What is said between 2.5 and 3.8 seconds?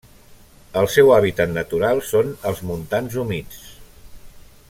els montans humits.